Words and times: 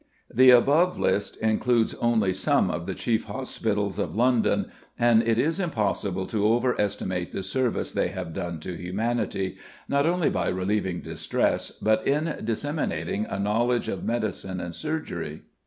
The 0.33 0.49
above 0.49 0.97
list 0.99 1.37
includes 1.43 1.93
only 2.01 2.33
some 2.33 2.71
of 2.71 2.87
the 2.87 2.95
chief 2.95 3.25
hospitals 3.25 3.99
of 3.99 4.15
London, 4.15 4.71
and 4.97 5.21
it 5.21 5.37
is 5.37 5.59
impossible 5.59 6.25
to 6.25 6.47
over 6.47 6.73
estimate 6.81 7.31
the 7.31 7.43
service 7.43 7.93
they 7.93 8.07
have 8.07 8.33
done 8.33 8.59
to 8.61 8.73
humanity, 8.75 9.57
not 9.87 10.07
only 10.07 10.31
by 10.31 10.47
relieving 10.47 11.01
distress, 11.01 11.69
but 11.69 12.07
in 12.07 12.35
disseminating 12.43 13.25
a 13.29 13.37
knowledge 13.37 13.87
of 13.87 14.03
medicine 14.03 14.59
and 14.59 14.73
surgery. 14.73 15.43